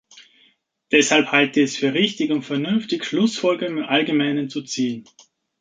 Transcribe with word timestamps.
Deshalb 0.91 1.31
halte 1.31 1.59
ich 1.61 1.65
es 1.73 1.77
für 1.77 1.93
richtig 1.93 2.31
und 2.31 2.41
vernünftig, 2.41 3.05
Schlussfolgerungen 3.05 3.83
im 3.83 3.85
allgemeinen 3.87 4.49
zu 4.49 4.63
ziehen. 4.63 5.03